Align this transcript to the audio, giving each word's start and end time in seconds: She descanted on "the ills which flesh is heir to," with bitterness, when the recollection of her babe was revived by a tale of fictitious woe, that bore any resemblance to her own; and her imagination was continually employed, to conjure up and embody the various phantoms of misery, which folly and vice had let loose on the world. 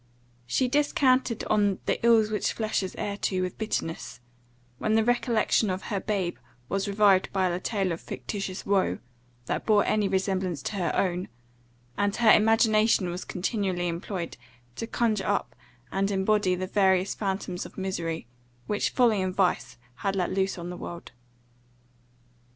She 0.47 0.67
descanted 0.67 1.43
on 1.43 1.77
"the 1.85 2.03
ills 2.03 2.31
which 2.31 2.53
flesh 2.53 2.81
is 2.81 2.95
heir 2.97 3.17
to," 3.17 3.43
with 3.43 3.59
bitterness, 3.59 4.19
when 4.79 4.95
the 4.95 5.03
recollection 5.05 5.69
of 5.69 5.83
her 5.93 5.99
babe 5.99 6.37
was 6.69 6.87
revived 6.87 7.31
by 7.31 7.45
a 7.47 7.59
tale 7.59 7.91
of 7.91 8.01
fictitious 8.01 8.65
woe, 8.65 8.97
that 9.45 9.63
bore 9.67 9.85
any 9.85 10.07
resemblance 10.07 10.63
to 10.63 10.77
her 10.77 10.91
own; 10.95 11.27
and 11.99 12.15
her 12.15 12.31
imagination 12.31 13.09
was 13.11 13.23
continually 13.23 13.87
employed, 13.87 14.37
to 14.77 14.87
conjure 14.87 15.27
up 15.27 15.55
and 15.91 16.09
embody 16.09 16.55
the 16.55 16.65
various 16.65 17.13
phantoms 17.13 17.63
of 17.67 17.77
misery, 17.77 18.25
which 18.65 18.89
folly 18.89 19.21
and 19.21 19.35
vice 19.35 19.77
had 19.97 20.15
let 20.15 20.31
loose 20.31 20.57
on 20.57 20.71
the 20.71 20.77
world. 20.77 21.11